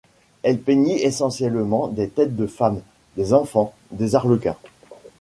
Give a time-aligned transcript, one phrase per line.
[0.41, 2.81] Elle peignit essentiellement des têtes de femmes,
[3.17, 4.57] des enfants et des arlequins.